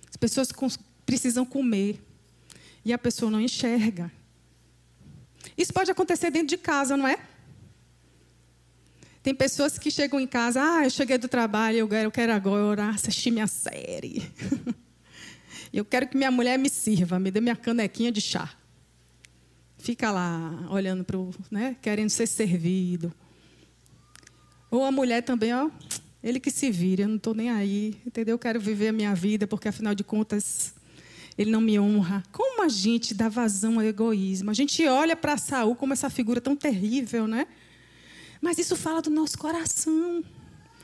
[0.09, 0.49] As pessoas
[1.05, 2.01] precisam comer
[2.85, 4.11] e a pessoa não enxerga
[5.57, 7.19] isso pode acontecer dentro de casa, não é?
[9.27, 12.33] Tem pessoas que chegam em casa, ah, eu cheguei do trabalho, eu quero, eu quero
[12.33, 14.23] agora assistir minha série.
[15.73, 18.55] eu quero que minha mulher me sirva, me dê minha canequinha de chá.
[19.79, 23.13] Fica lá, olhando para o, né, querendo ser servido.
[24.71, 25.69] Ou a mulher também, ó,
[26.23, 28.35] ele que se vira, eu não estou nem aí, entendeu?
[28.35, 30.73] Eu quero viver a minha vida, porque afinal de contas,
[31.39, 32.23] ele não me honra.
[32.33, 34.51] Como a gente dá vazão ao egoísmo?
[34.51, 37.47] A gente olha para Saul como essa figura tão terrível, né?
[38.41, 40.25] Mas isso fala do nosso coração.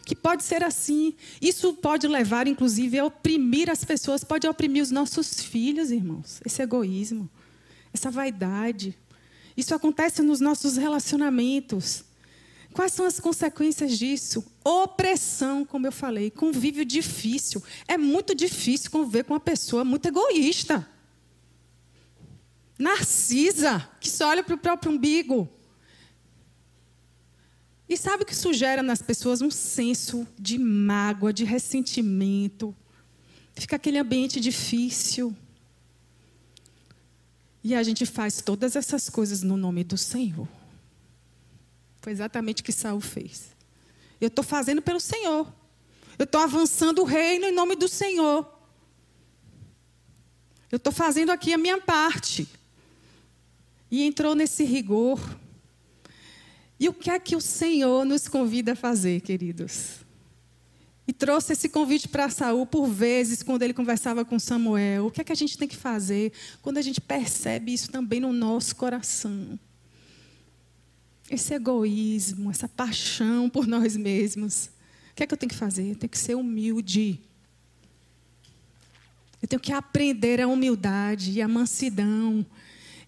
[0.04, 1.14] Que pode ser assim.
[1.40, 6.40] Isso pode levar, inclusive, a oprimir as pessoas, pode oprimir os nossos filhos, irmãos.
[6.44, 7.30] Esse egoísmo,
[7.92, 8.98] essa vaidade.
[9.56, 12.04] Isso acontece nos nossos relacionamentos.
[12.72, 14.44] Quais são as consequências disso?
[14.64, 17.62] Opressão, como eu falei, convívio difícil.
[17.86, 20.88] É muito difícil conviver com uma pessoa muito egoísta.
[22.78, 25.48] Narcisa, que só olha para o próprio umbigo.
[27.88, 29.42] E sabe o que isso gera nas pessoas?
[29.42, 32.74] Um senso de mágoa, de ressentimento.
[33.54, 35.36] Fica aquele ambiente difícil.
[37.62, 40.48] E a gente faz todas essas coisas no nome do Senhor.
[42.02, 43.52] Foi exatamente o que Saul fez.
[44.20, 45.50] Eu estou fazendo pelo Senhor.
[46.18, 48.46] Eu estou avançando o reino em nome do Senhor.
[50.70, 52.48] Eu estou fazendo aqui a minha parte.
[53.88, 55.20] E entrou nesse rigor.
[56.78, 60.00] E o que é que o Senhor nos convida a fazer, queridos?
[61.06, 65.06] E trouxe esse convite para Saul por vezes quando ele conversava com Samuel.
[65.06, 68.18] O que é que a gente tem que fazer quando a gente percebe isso também
[68.18, 69.58] no nosso coração?
[71.32, 74.66] Esse egoísmo, essa paixão por nós mesmos.
[75.12, 75.92] O que é que eu tenho que fazer?
[75.92, 77.18] Eu tenho que ser humilde.
[79.40, 82.44] Eu tenho que aprender a humildade e a mansidão.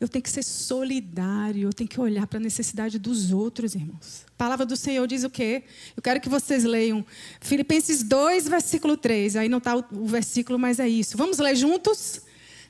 [0.01, 4.25] Eu tenho que ser solidário, eu tenho que olhar para a necessidade dos outros, irmãos.
[4.29, 5.63] A palavra do Senhor diz o quê?
[5.95, 7.05] Eu quero que vocês leiam
[7.43, 9.37] Filipenses 2, versículo 3.
[9.37, 11.19] Aí não está o versículo, mas é isso.
[11.19, 12.23] Vamos ler juntos?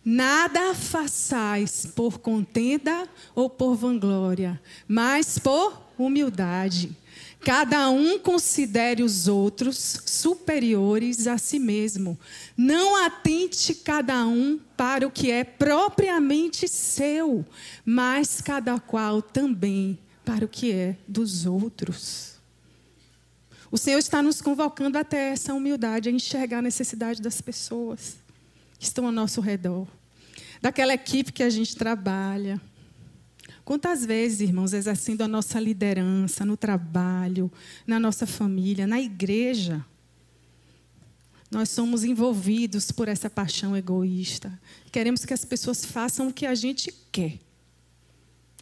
[0.05, 6.95] Nada façais por contenda ou por vanglória, mas por humildade
[7.45, 12.19] Cada um considere os outros superiores a si mesmo.
[12.57, 17.45] Não atente cada um para o que é propriamente seu,
[17.85, 22.37] mas cada qual também para o que é dos outros.
[23.71, 28.23] O Senhor está nos convocando até essa humildade, a enxergar a necessidade das pessoas
[28.87, 29.87] estão ao nosso redor,
[30.61, 32.61] daquela equipe que a gente trabalha
[33.64, 37.51] Quantas vezes, irmãos, exercendo a nossa liderança no trabalho,
[37.87, 39.85] na nossa família, na igreja,
[41.51, 44.61] nós somos envolvidos por essa paixão egoísta.
[44.92, 47.38] Queremos que as pessoas façam o que a gente quer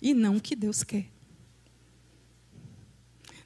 [0.00, 1.06] e não o que Deus quer.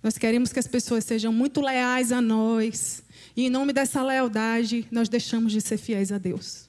[0.02, 3.02] Nós queremos que as pessoas sejam muito leais a nós,
[3.34, 6.65] e em nome dessa lealdade, nós deixamos de ser fiéis a Deus.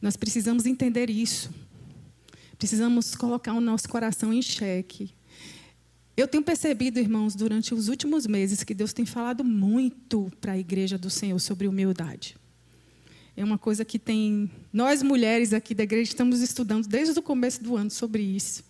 [0.00, 1.50] Nós precisamos entender isso.
[2.58, 5.14] Precisamos colocar o nosso coração em xeque.
[6.16, 10.58] Eu tenho percebido, irmãos, durante os últimos meses, que Deus tem falado muito para a
[10.58, 12.36] igreja do Senhor sobre humildade.
[13.36, 14.50] É uma coisa que tem.
[14.72, 18.62] Nós, mulheres aqui da igreja, estamos estudando desde o começo do ano sobre isso.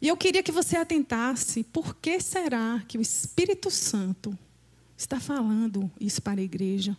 [0.00, 4.38] E eu queria que você atentasse: por que será que o Espírito Santo
[4.96, 6.96] está falando isso para a igreja?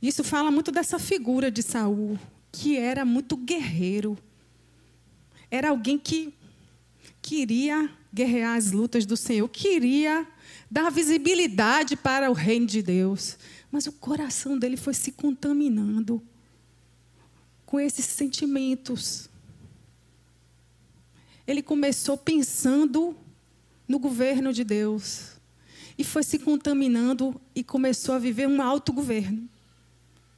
[0.00, 2.18] Isso fala muito dessa figura de Saul,
[2.52, 4.16] que era muito guerreiro.
[5.50, 6.32] Era alguém que
[7.20, 10.26] queria guerrear as lutas do Senhor, queria
[10.70, 13.36] dar visibilidade para o reino de Deus.
[13.70, 16.22] Mas o coração dele foi se contaminando
[17.66, 19.28] com esses sentimentos.
[21.46, 23.16] Ele começou pensando
[23.86, 25.32] no governo de Deus
[25.98, 29.48] e foi se contaminando e começou a viver um autogoverno.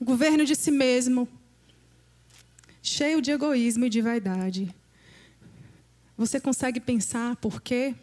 [0.00, 1.28] O governo de si mesmo,
[2.82, 4.74] cheio de egoísmo e de vaidade.
[6.16, 7.94] Você consegue pensar por quê?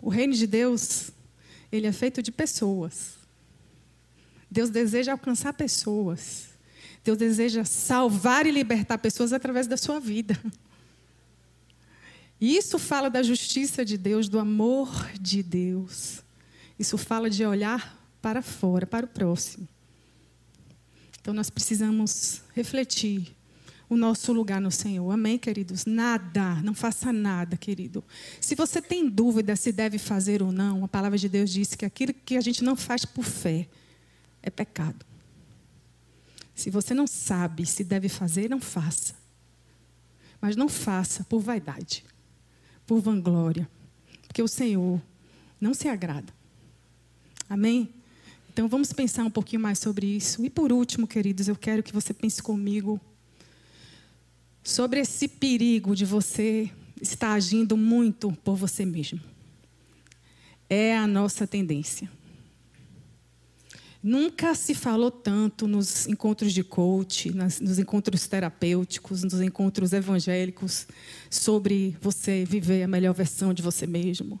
[0.00, 1.10] O reino de Deus,
[1.70, 3.12] ele é feito de pessoas.
[4.50, 6.48] Deus deseja alcançar pessoas.
[7.04, 10.38] Deus deseja salvar e libertar pessoas através da sua vida.
[12.40, 16.22] E isso fala da justiça de Deus, do amor de Deus.
[16.78, 19.68] Isso fala de olhar para fora, para o próximo.
[21.22, 23.32] Então nós precisamos refletir
[23.88, 25.08] o nosso lugar no Senhor.
[25.08, 25.86] Amém, queridos?
[25.86, 28.02] Nada, não faça nada, querido.
[28.40, 31.84] Se você tem dúvida se deve fazer ou não, a palavra de Deus diz que
[31.84, 33.68] aquilo que a gente não faz por fé
[34.42, 35.06] é pecado.
[36.56, 39.14] Se você não sabe se deve fazer, não faça.
[40.40, 42.04] Mas não faça por vaidade,
[42.84, 43.70] por vanglória,
[44.26, 45.00] porque o Senhor
[45.60, 46.34] não se agrada.
[47.48, 48.01] Amém?
[48.52, 50.44] Então vamos pensar um pouquinho mais sobre isso.
[50.44, 53.00] E por último, queridos, eu quero que você pense comigo
[54.62, 59.20] sobre esse perigo de você estar agindo muito por você mesmo.
[60.68, 62.10] É a nossa tendência.
[64.02, 70.88] Nunca se falou tanto nos encontros de coach, nos encontros terapêuticos, nos encontros evangélicos,
[71.30, 74.40] sobre você viver a melhor versão de você mesmo.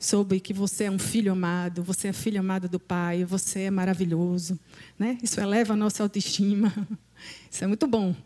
[0.00, 3.70] Sobre que você é um filho amado, você é filho amado do Pai, você é
[3.70, 4.58] maravilhoso.
[4.98, 5.18] Né?
[5.22, 6.72] Isso eleva a nossa autoestima.
[7.50, 8.16] Isso é muito bom.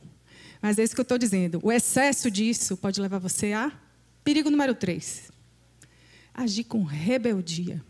[0.62, 1.58] Mas é isso que eu estou dizendo.
[1.62, 3.72] O excesso disso pode levar você a
[4.22, 5.30] perigo número três:
[6.32, 7.84] agir com rebeldia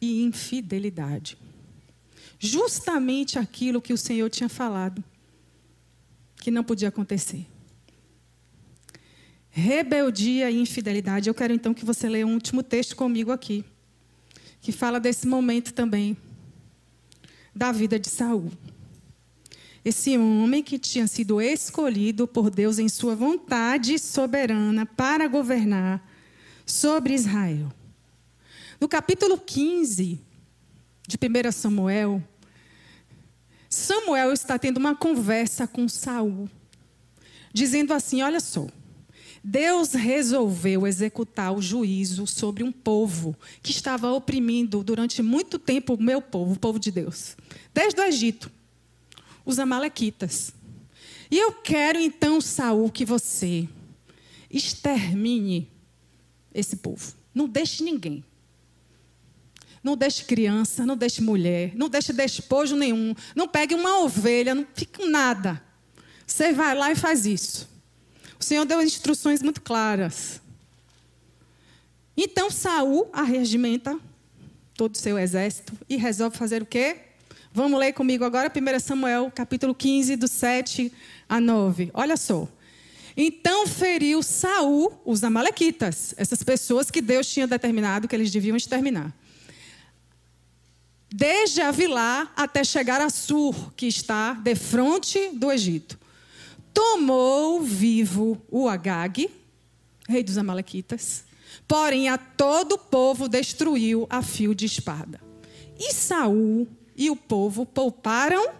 [0.00, 1.36] e infidelidade.
[2.38, 5.04] Justamente aquilo que o Senhor tinha falado
[6.36, 7.46] que não podia acontecer.
[9.56, 11.30] Rebeldia e infidelidade.
[11.30, 13.64] Eu quero então que você leia um último texto comigo aqui,
[14.60, 16.14] que fala desse momento também
[17.54, 18.52] da vida de Saul.
[19.82, 26.06] Esse homem que tinha sido escolhido por Deus em sua vontade soberana para governar
[26.66, 27.72] sobre Israel.
[28.78, 30.20] No capítulo 15
[31.08, 32.22] de 1 Samuel,
[33.70, 36.50] Samuel está tendo uma conversa com Saul,
[37.54, 38.66] dizendo assim: Olha só,
[39.48, 46.02] Deus resolveu executar o juízo sobre um povo que estava oprimindo durante muito tempo o
[46.02, 47.36] meu povo, o povo de Deus,
[47.72, 48.50] desde o Egito,
[49.44, 50.52] os amalequitas.
[51.30, 53.68] E eu quero então, Saul, que você
[54.50, 55.70] extermine
[56.52, 57.14] esse povo.
[57.32, 58.24] Não deixe ninguém.
[59.80, 63.14] Não deixe criança, não deixe mulher, não deixe despojo nenhum.
[63.32, 65.62] Não pegue uma ovelha, não fique nada.
[66.26, 67.75] Você vai lá e faz isso.
[68.38, 70.40] O Senhor deu instruções muito claras.
[72.16, 73.98] Então Saul arregimenta
[74.74, 76.96] todo o seu exército e resolve fazer o quê?
[77.52, 80.92] Vamos ler comigo agora 1 Samuel, capítulo 15, do 7
[81.28, 81.90] a 9.
[81.94, 82.48] Olha só.
[83.16, 89.14] Então feriu Saul os amalequitas, essas pessoas que Deus tinha determinado que eles deviam exterminar
[91.16, 95.98] desde Avilá até chegar a Sur, que está de frente do Egito.
[96.76, 99.30] Tomou vivo o Agag,
[100.06, 101.24] rei dos Amalequitas,
[101.66, 105.18] porém a todo o povo destruiu a fio de espada.
[105.78, 108.50] E Saul e o povo pouparam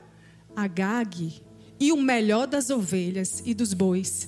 [0.57, 1.43] Agag
[1.79, 4.27] e o melhor das ovelhas e dos bois,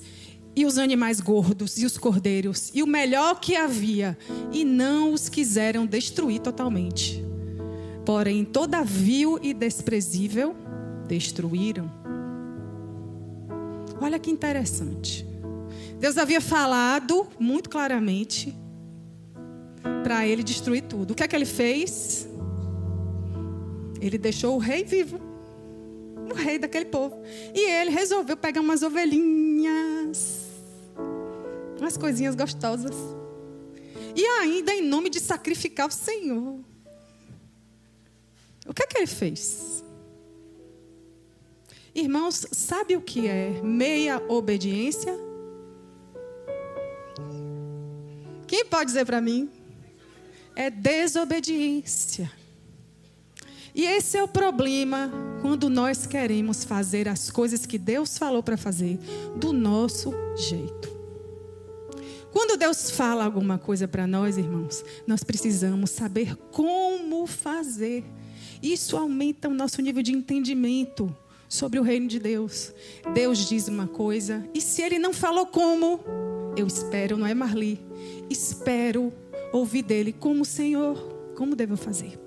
[0.55, 4.15] e os animais gordos e os cordeiros, e o melhor que havia,
[4.51, 7.27] e não os quiseram destruir totalmente
[8.09, 10.55] porém toda vil e desprezível
[11.07, 11.98] destruíram.
[14.01, 15.25] Olha que interessante.
[15.99, 18.55] Deus havia falado muito claramente
[20.03, 21.11] para ele destruir tudo.
[21.11, 22.27] O que é que ele fez?
[23.99, 25.19] Ele deixou o rei vivo,
[26.31, 27.21] o rei daquele povo.
[27.53, 30.47] E ele resolveu pegar umas ovelhinhas,
[31.77, 32.95] umas coisinhas gostosas.
[34.15, 36.59] E ainda em nome de sacrificar o Senhor.
[38.65, 39.78] O que é que ele fez?
[41.93, 45.13] Irmãos, sabe o que é meia obediência?
[48.47, 49.49] Quem pode dizer para mim?
[50.55, 52.31] É desobediência.
[53.73, 55.11] E esse é o problema
[55.41, 58.97] quando nós queremos fazer as coisas que Deus falou para fazer
[59.35, 60.89] do nosso jeito.
[62.31, 68.03] Quando Deus fala alguma coisa para nós, irmãos, nós precisamos saber como fazer.
[68.61, 71.15] Isso aumenta o nosso nível de entendimento
[71.49, 72.71] sobre o reino de Deus.
[73.13, 75.99] Deus diz uma coisa, e se ele não falou como,
[76.55, 77.81] eu espero, não é Marli?
[78.29, 79.11] Espero
[79.51, 80.95] ouvir dele como Senhor,
[81.35, 82.19] como devo fazer?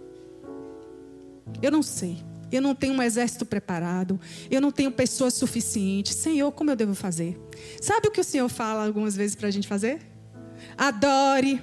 [1.63, 2.19] Eu não sei.
[2.51, 4.21] Eu não tenho um exército preparado.
[4.51, 6.15] Eu não tenho pessoas suficientes.
[6.15, 7.41] Senhor, como eu devo fazer?
[7.81, 10.03] Sabe o que o Senhor fala algumas vezes para a gente fazer?
[10.77, 11.63] Adore.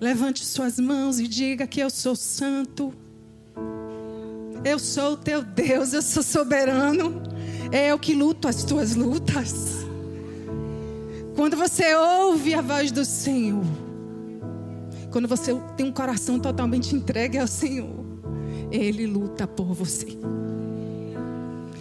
[0.00, 2.92] Levante suas mãos e diga que eu sou santo.
[4.66, 7.22] Eu sou o teu Deus, eu sou soberano.
[7.70, 9.86] É eu que luto as tuas lutas.
[11.36, 13.64] Quando você ouve a voz do Senhor,
[15.12, 18.04] quando você tem um coração totalmente entregue ao Senhor,
[18.72, 20.18] Ele luta por você.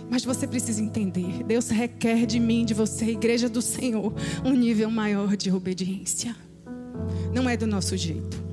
[0.08, 4.14] Mas você precisa entender: Deus requer de mim, de você, igreja do Senhor,
[4.46, 6.36] um nível maior de obediência.
[7.34, 8.46] Não é do nosso jeito.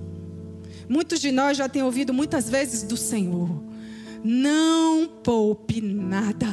[0.89, 3.72] Muitos de nós já têm ouvido muitas vezes do Senhor.
[4.25, 6.47] Não poupe nada.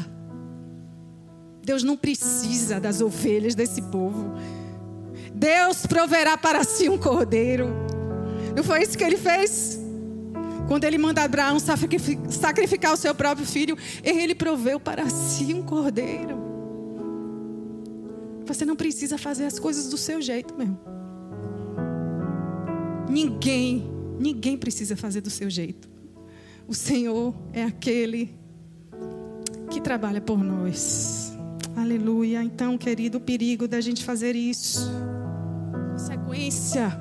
[1.63, 4.33] Deus não precisa das ovelhas desse povo.
[5.33, 7.67] Deus proverá para si um cordeiro.
[8.55, 9.79] Não foi isso que ele fez?
[10.67, 16.37] Quando ele manda Abraão sacrificar o seu próprio filho, ele proveu para si um cordeiro.
[18.45, 20.79] Você não precisa fazer as coisas do seu jeito mesmo.
[23.07, 23.87] Ninguém,
[24.19, 25.87] ninguém precisa fazer do seu jeito.
[26.69, 28.37] O Senhor é aquele
[29.71, 31.33] que trabalha por nós.
[31.75, 32.43] Aleluia.
[32.43, 34.87] Então, querido, o perigo da gente fazer isso.
[35.97, 36.91] Sequência.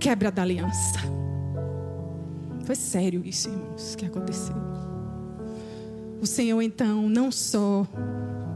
[0.00, 0.98] Quebra da aliança.
[2.64, 4.56] Foi sério isso, irmãos, que aconteceu.
[6.20, 7.86] O Senhor, então, não só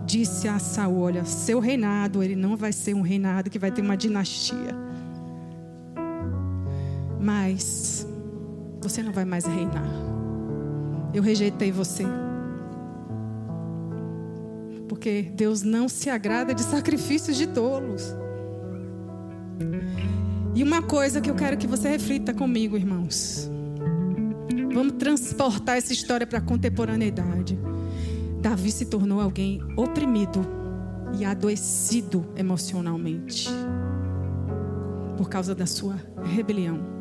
[0.04, 3.82] disse a Saul: Olha, seu reinado, ele não vai ser um reinado que vai ter
[3.82, 4.74] uma dinastia.
[7.20, 8.04] Mas
[8.80, 9.86] você não vai mais reinar.
[11.12, 12.04] Eu rejeitei você.
[14.88, 18.14] porque Deus não se agrada de sacrifícios de tolos.
[20.54, 23.50] E uma coisa que eu quero que você reflita comigo, irmãos.
[24.72, 27.58] Vamos transportar essa história para a contemporaneidade.
[28.40, 30.40] Davi se tornou alguém oprimido
[31.18, 33.48] e adoecido emocionalmente
[35.16, 36.95] por causa da sua rebelião.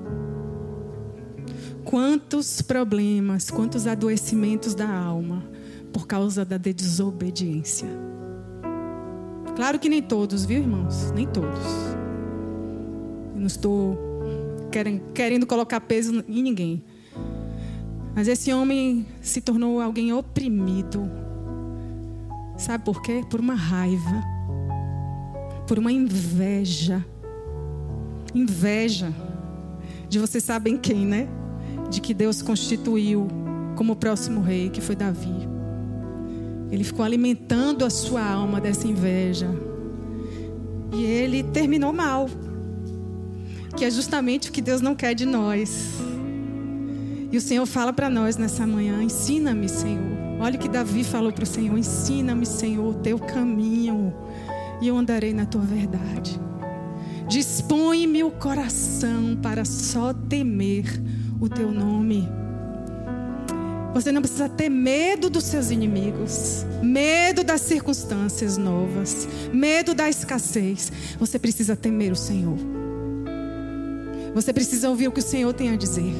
[1.85, 5.43] Quantos problemas, quantos adoecimentos da alma
[5.93, 7.87] por causa da desobediência.
[9.55, 11.11] Claro que nem todos, viu, irmãos?
[11.11, 11.63] Nem todos.
[13.33, 13.97] Eu não estou
[15.13, 16.83] querendo colocar peso em ninguém.
[18.13, 21.09] Mas esse homem se tornou alguém oprimido.
[22.57, 23.23] Sabe por quê?
[23.29, 24.23] Por uma raiva.
[25.67, 27.05] Por uma inveja.
[28.33, 29.13] Inveja
[30.09, 31.27] de você sabem quem, né?
[31.89, 33.27] De que Deus constituiu
[33.75, 35.47] como próximo rei, que foi Davi.
[36.71, 39.49] Ele ficou alimentando a sua alma dessa inveja.
[40.91, 42.29] E ele terminou mal.
[43.75, 45.95] Que é justamente o que Deus não quer de nós.
[47.31, 50.15] E o Senhor fala para nós nessa manhã: ensina-me, Senhor.
[50.39, 54.13] Olha o que Davi falou para o Senhor: ensina-me, Senhor, o teu caminho,
[54.81, 56.39] e eu andarei na tua verdade.
[57.27, 60.85] Dispõe-me o coração para só temer
[61.39, 62.27] o teu nome.
[63.93, 70.91] Você não precisa ter medo dos seus inimigos, medo das circunstâncias novas, medo da escassez.
[71.17, 72.57] Você precisa temer o Senhor.
[74.33, 76.13] Você precisa ouvir o que o Senhor tem a dizer.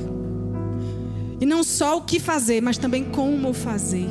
[1.42, 4.08] E não só o que fazer, mas também como fazer,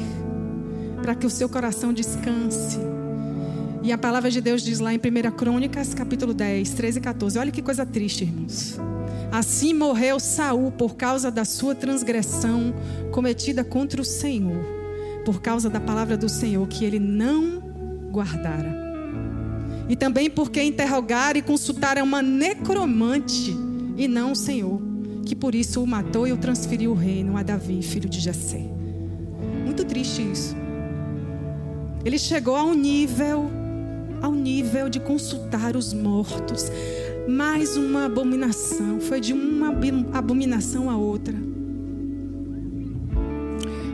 [1.01, 2.79] para que o seu coração descanse.
[3.83, 7.39] E a palavra de Deus diz lá em 1 Crônicas, capítulo 10, 13 e 14.
[7.39, 8.79] Olha que coisa triste, irmãos.
[9.35, 12.73] Assim morreu Saul por causa da sua transgressão
[13.11, 14.65] cometida contra o Senhor,
[15.25, 17.59] por causa da palavra do Senhor que ele não
[18.13, 18.73] guardara.
[19.89, 23.53] E também porque interrogaram e consultaram uma necromante
[23.97, 24.81] e não o Senhor,
[25.27, 28.65] que por isso o matou e o transferiu o reino a Davi, filho de Jessé.
[29.65, 30.55] Muito triste isso.
[32.05, 33.51] Ele chegou a um nível
[34.23, 36.71] ao nível de consultar os mortos
[37.29, 39.01] mais uma abominação.
[39.01, 39.69] Foi de uma
[40.13, 41.35] abominação a outra.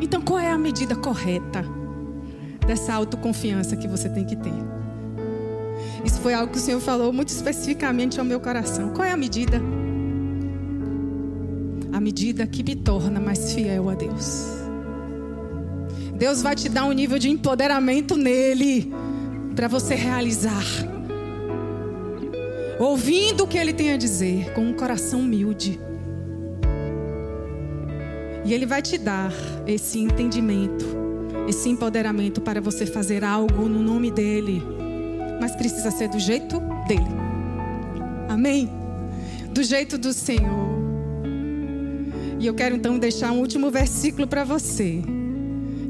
[0.01, 1.65] Então, qual é a medida correta
[2.67, 4.53] dessa autoconfiança que você tem que ter?
[6.05, 8.91] Isso foi algo que o Senhor falou muito especificamente ao meu coração.
[8.91, 9.61] Qual é a medida?
[11.93, 14.47] A medida que me torna mais fiel a Deus.
[16.17, 18.93] Deus vai te dar um nível de empoderamento nele
[19.55, 20.65] para você realizar
[22.81, 25.79] ouvindo o que ele tem a dizer, com um coração humilde.
[28.43, 29.31] E ele vai te dar
[29.67, 30.87] esse entendimento,
[31.47, 34.63] esse empoderamento para você fazer algo no nome dele.
[35.39, 36.59] Mas precisa ser do jeito
[36.89, 37.05] dele.
[38.31, 38.71] Amém?
[39.53, 40.81] Do jeito do Senhor.
[42.39, 45.03] E eu quero então deixar um último versículo para você.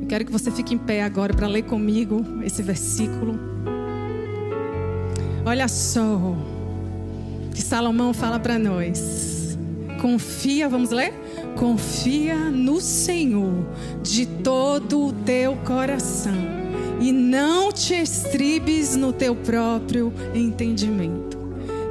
[0.03, 3.38] Eu quero que você fique em pé agora para ler comigo esse versículo.
[5.47, 6.60] Olha só
[7.55, 9.59] que Salomão fala para nós.
[10.01, 11.13] Confia, vamos ler?
[11.57, 13.67] Confia no Senhor
[14.03, 16.61] de todo o teu coração
[17.01, 21.39] e não te estribes no teu próprio entendimento.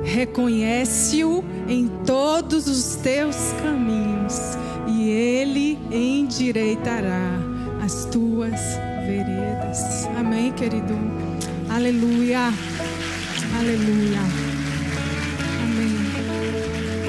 [0.04, 4.58] Reconhece-o em todos os teus caminhos
[4.88, 7.32] e ele endireitará
[7.84, 8.60] as tuas
[9.06, 10.08] veredas.
[10.18, 10.96] Amém, querido.
[11.70, 12.54] Aleluia.
[13.58, 14.49] Aleluia.